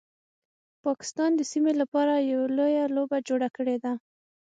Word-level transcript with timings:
پاکستان 0.85 1.31
د 1.35 1.41
سیمې 1.51 1.73
لپاره 1.81 2.13
یو 2.31 2.41
لویه 2.57 2.85
لوبه 2.95 3.17
جوړه 3.27 3.47
کړیده 3.57 3.93